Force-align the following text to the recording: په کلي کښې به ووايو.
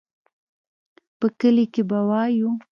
په 1.19 1.25
کلي 1.39 1.65
کښې 1.73 1.81
به 1.89 1.99
ووايو. 2.03 2.49